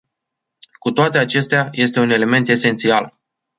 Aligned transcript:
Cu 0.79 0.91
toate 0.91 1.17
acestea, 1.17 1.69
este 1.71 1.99
un 1.99 2.09
element 2.09 2.47
esențial. 2.47 3.09